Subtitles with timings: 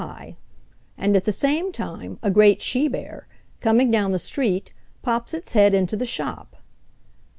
[0.25, 0.35] gif)]
[0.97, 3.27] and at the same time a great she bear,
[3.59, 6.55] coming down the street, pops its head into the shop.